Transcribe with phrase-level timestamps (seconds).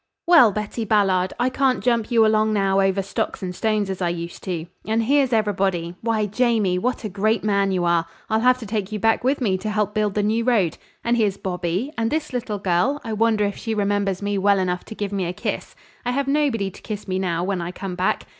[0.25, 1.31] "Well, Betty Ballard!
[1.39, 4.65] I can't jump you along now over stocks and stones as I used to.
[4.87, 5.93] And here's everybody!
[6.01, 8.07] Why, Jamie, what a great man you are!
[8.27, 10.79] I'll have to take you back with me to help build the new road.
[11.03, 14.83] And here's Bobby; and this little girl I wonder if she remembers me well enough
[14.85, 15.75] to give me a kiss?
[16.03, 18.25] I have nobody to kiss me now, when I come back.